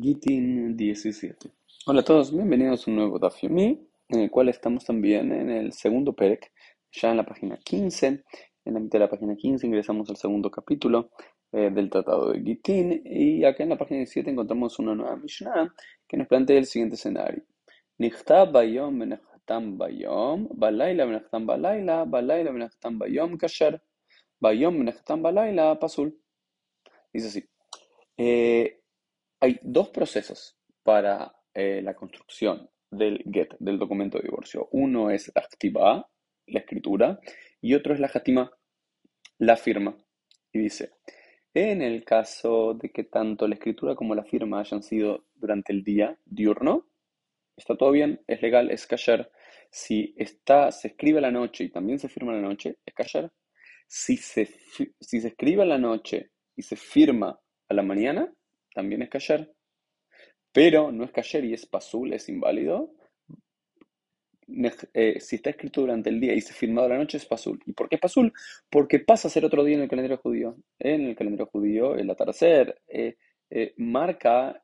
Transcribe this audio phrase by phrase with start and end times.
[0.00, 1.50] Gitin 17.
[1.86, 5.50] Hola a todos, bienvenidos a un nuevo Daf Yomi, en el cual estamos también en
[5.50, 6.52] el segundo Perek,
[6.92, 8.24] ya en la página 15.
[8.64, 11.10] En la mitad de la página 15 ingresamos al segundo capítulo
[11.52, 15.74] eh, del Tratado de Gitin, y acá en la página 17 encontramos una nueva Mishnah
[16.06, 17.42] que nos plantea el siguiente escenario.
[17.98, 23.82] Nichtab bayom benechtam bayom, balayla benechtam balayla, balayla benechtam bayom kasher,
[24.38, 26.16] bayom benechtam balayla pasul.
[27.12, 27.44] Dice así.
[28.16, 28.77] Eh,
[29.40, 34.68] hay dos procesos para eh, la construcción del get, del documento de divorcio.
[34.72, 36.08] Uno es la activa,
[36.46, 37.20] la escritura,
[37.60, 38.50] y otro es la jatima,
[39.38, 39.96] la firma.
[40.52, 40.92] Y dice,
[41.54, 45.82] en el caso de que tanto la escritura como la firma hayan sido durante el
[45.82, 46.88] día diurno,
[47.56, 49.30] está todo bien, es legal, es kasher.
[49.70, 52.94] Si está, se escribe a la noche y también se firma a la noche, es
[52.94, 53.30] kasher.
[53.86, 54.46] Si se,
[55.00, 58.32] si se escribe a la noche y se firma a la mañana,
[58.78, 59.52] también es kasher.
[60.52, 62.94] Pero no es kasher y es pasul, es inválido.
[64.94, 67.60] Eh, si está escrito durante el día y se firmado la noche, es pasul.
[67.66, 68.32] ¿Y por qué es pasul?
[68.70, 70.56] Porque pasa a ser otro día en el calendario judío.
[70.78, 73.16] En el calendario judío, el atardecer eh,
[73.50, 74.62] eh, marca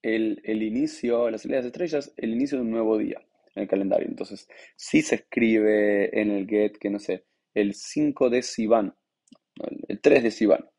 [0.00, 3.20] el, el, inicio, las de estrellas, el inicio de un nuevo día
[3.54, 4.08] en el calendario.
[4.08, 8.94] Entonces, si se escribe en el get que no sé, el 5 de Sivan,
[9.88, 10.70] el 3 de Sivan,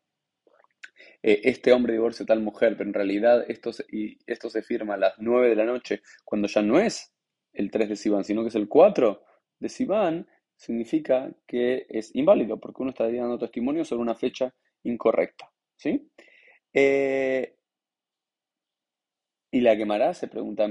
[1.22, 4.62] eh, este hombre divorcia a tal mujer, pero en realidad esto se, y esto se
[4.62, 7.12] firma a las 9 de la noche, cuando ya no es
[7.52, 9.22] el 3 de Sivan, sino que es el 4
[9.58, 15.50] de Sivan, significa que es inválido, porque uno está dando testimonio sobre una fecha incorrecta.
[15.76, 16.10] ¿sí?
[16.72, 17.57] Eh,
[19.50, 20.68] y la Gemara se pregunta,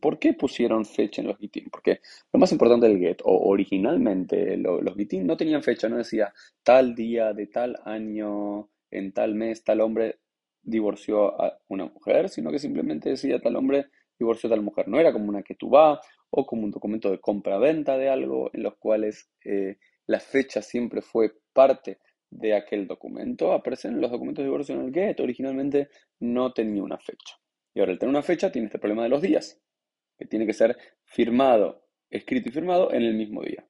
[0.00, 1.68] ¿por qué pusieron fecha en los gitim?
[1.70, 2.00] Porque
[2.32, 6.94] lo más importante del get, o originalmente los gitim no tenían fecha, no decía tal
[6.94, 10.20] día de tal año, en tal mes, tal hombre
[10.62, 13.86] divorció a una mujer, sino que simplemente decía tal hombre
[14.18, 14.86] divorció a tal mujer.
[14.88, 15.98] No era como una que tú vas
[16.30, 21.02] o como un documento de compra-venta de algo, en los cuales eh, la fecha siempre
[21.02, 21.98] fue parte
[22.30, 25.20] de aquel documento aparecen los documentos de divorcio en el get.
[25.20, 25.88] Originalmente
[26.20, 27.36] no tenía una fecha.
[27.74, 29.60] Y ahora, al tener una fecha, tiene este problema de los días,
[30.18, 33.66] que tiene que ser firmado, escrito y firmado en el mismo día.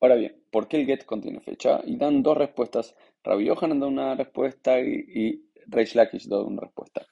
[0.00, 1.80] Ahora bien, ¿por qué el get contiene fecha?
[1.84, 2.96] Y dan dos respuestas.
[3.22, 7.06] Rabbi Yohanan da una respuesta y, y Reish Lakish da una respuesta.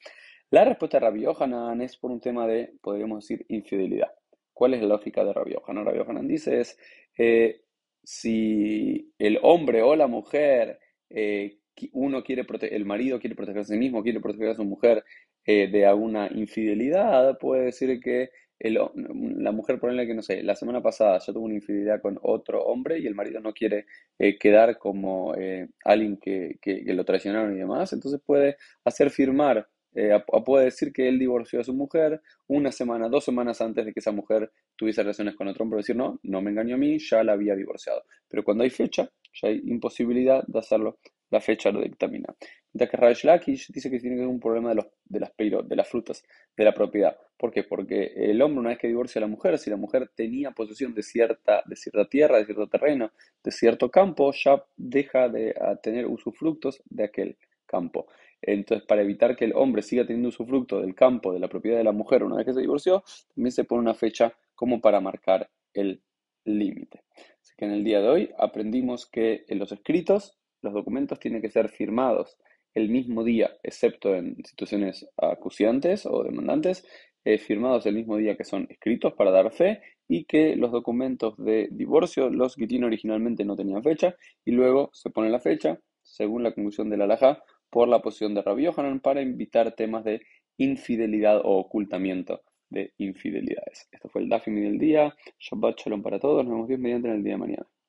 [0.50, 4.12] La respuesta de Rabbi Yohanan es por un tema de, podríamos decir, infidelidad.
[4.52, 5.84] ¿Cuál es la lógica de Rabbi Yohanan?
[5.84, 6.76] Rabbi Yohanan dice es,
[7.16, 7.62] eh,
[8.02, 10.78] si el hombre o la mujer,
[11.08, 11.58] eh,
[11.92, 15.04] uno quiere el marido quiere proteger a sí mismo, quiere proteger a su mujer
[15.44, 18.30] eh, de alguna infidelidad, puede decir que
[18.62, 22.62] la mujer, por que no sé, la semana pasada yo tuve una infidelidad con otro
[22.64, 23.86] hombre y el marido no quiere
[24.18, 25.34] eh, quedar como
[25.82, 31.08] alguien que, que, lo traicionaron y demás, entonces puede hacer firmar eh, puede decir que
[31.08, 35.02] él divorció a su mujer una semana, dos semanas antes de que esa mujer tuviese
[35.02, 38.04] relaciones con otro hombre, decir, no, no me engañó a mí, ya la había divorciado.
[38.28, 40.98] Pero cuando hay fecha, ya hay imposibilidad de hacerlo,
[41.30, 42.34] la fecha lo dictamina.
[42.72, 45.76] Mientras que Raj Lakish dice que tiene que un problema de, los, de las de
[45.76, 46.22] las frutas,
[46.56, 47.16] de la propiedad.
[47.36, 47.64] ¿Por qué?
[47.64, 50.94] Porque el hombre, una vez que divorcia a la mujer, si la mujer tenía posesión
[50.94, 53.10] de cierta, de cierta tierra, de cierto terreno,
[53.42, 57.36] de cierto campo, ya deja de tener usufructos de aquel
[57.66, 58.06] campo.
[58.42, 61.84] Entonces, para evitar que el hombre siga teniendo usufructo del campo, de la propiedad de
[61.84, 65.50] la mujer una vez que se divorció, también se pone una fecha como para marcar
[65.74, 66.02] el
[66.44, 67.02] límite.
[67.40, 71.42] Así que en el día de hoy aprendimos que en los escritos, los documentos tienen
[71.42, 72.36] que ser firmados
[72.74, 76.86] el mismo día, excepto en situaciones acuciantes o demandantes,
[77.24, 81.36] eh, firmados el mismo día que son escritos para dar fe y que los documentos
[81.36, 86.42] de divorcio, los que originalmente no tenían fecha y luego se pone la fecha según
[86.42, 90.22] la conclusión de la alhaja por la posición de Rabbi Yohanan para invitar temas de
[90.58, 93.88] infidelidad o ocultamiento de infidelidades.
[93.90, 95.14] Esto fue el Dafimi del día.
[95.38, 96.44] Shabbat Shalom para todos.
[96.44, 97.70] Nos vemos bien mediante en el día de mañana.